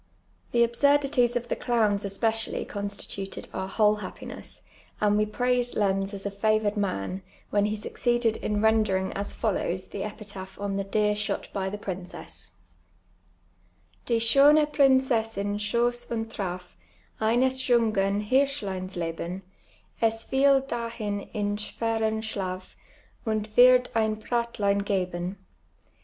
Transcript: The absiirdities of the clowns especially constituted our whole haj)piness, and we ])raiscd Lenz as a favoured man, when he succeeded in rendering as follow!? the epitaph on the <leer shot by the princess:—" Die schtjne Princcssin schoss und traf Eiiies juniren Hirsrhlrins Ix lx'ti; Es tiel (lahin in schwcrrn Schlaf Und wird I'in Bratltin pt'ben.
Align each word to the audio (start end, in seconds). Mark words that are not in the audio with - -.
The 0.51 0.67
absiirdities 0.67 1.35
of 1.35 1.47
the 1.47 1.55
clowns 1.55 2.03
especially 2.03 2.65
constituted 2.65 3.47
our 3.53 3.67
whole 3.67 3.97
haj)piness, 3.97 4.61
and 4.99 5.15
we 5.15 5.27
])raiscd 5.27 5.75
Lenz 5.75 6.11
as 6.11 6.25
a 6.25 6.31
favoured 6.31 6.75
man, 6.75 7.21
when 7.51 7.65
he 7.65 7.75
succeeded 7.75 8.37
in 8.37 8.63
rendering 8.63 9.13
as 9.13 9.31
follow!? 9.31 9.77
the 9.77 10.01
epitaph 10.01 10.59
on 10.59 10.77
the 10.77 10.83
<leer 10.91 11.15
shot 11.15 11.49
by 11.53 11.69
the 11.69 11.77
princess:—" 11.77 12.53
Die 14.07 14.15
schtjne 14.15 14.65
Princcssin 14.73 15.59
schoss 15.59 16.09
und 16.09 16.29
traf 16.31 16.73
Eiiies 17.19 17.59
juniren 17.61 18.27
Hirsrhlrins 18.27 18.97
Ix 18.97 19.19
lx'ti; 19.19 19.41
Es 20.01 20.25
tiel 20.31 20.65
(lahin 20.71 21.29
in 21.31 21.57
schwcrrn 21.57 22.23
Schlaf 22.23 22.73
Und 23.23 23.47
wird 23.55 23.89
I'in 23.95 24.15
Bratltin 24.15 24.81
pt'ben. 24.81 25.35